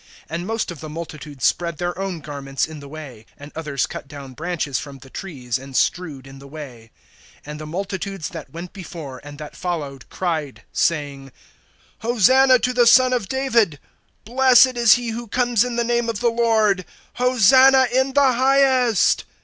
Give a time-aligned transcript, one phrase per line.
[0.31, 4.07] (8)And most of the multitude spread their own garments in the way; and others cut
[4.07, 6.89] down branches from the trees, and strewed in the way.
[7.45, 11.31] (9)And the multitudes that went before, and that followed, cried, saying:
[12.01, 13.79] Hosanna[21:9] to the Son of David;
[14.25, 16.83] Blessed is he who comes in the name of the Lord;
[17.17, 19.23] Hosanna in the highest.